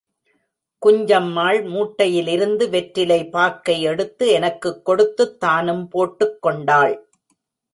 குஞ்சம்மாள் 0.85 1.59
மூட்டையிலிருந்து 1.65 2.69
வெற்றிலை 2.69 3.29
பாக்கை 3.29 3.81
எடுத்து 3.81 4.27
எனக்குக் 4.27 4.85
கொடுத்துத் 4.85 5.39
தானும் 5.39 5.87
போட்டுக் 5.87 6.41
கொண்டாள். 6.41 7.09